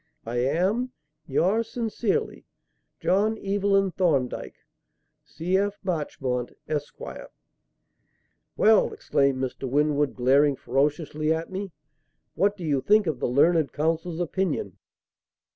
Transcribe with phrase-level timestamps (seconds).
[0.25, 0.93] "I am,
[1.27, 2.47] "Yours sincerely,
[3.01, 4.55] "JOHN EVELYN THORNDYKE
[5.23, 5.77] "C.F.
[5.83, 6.99] MARCHMONT, ESQ."
[8.57, 9.69] "Well!" exclaimed Mr.
[9.69, 11.71] Winwood, glaring ferociously at me,
[12.33, 14.79] "what do you think of the learned counsel's opinion?"